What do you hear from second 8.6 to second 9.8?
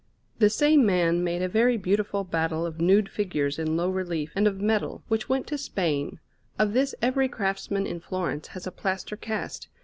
a plaster cast.